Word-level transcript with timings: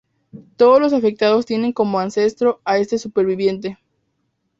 Todos 0.57 0.81
los 0.81 0.93
afectados 0.93 1.45
tienen 1.45 1.73
como 1.73 1.99
ancestro 1.99 2.59
a 2.65 2.79
este 2.79 2.97
superviviente. 2.97 3.77